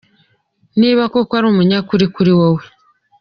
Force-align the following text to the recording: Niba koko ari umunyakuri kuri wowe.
Niba 0.79 1.01
koko 1.13 1.31
ari 1.37 1.45
umunyakuri 1.49 2.05
kuri 2.15 2.31
wowe. 2.39 2.63